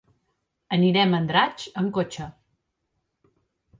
[0.77, 2.31] Anirem a Andratx amb cotxe.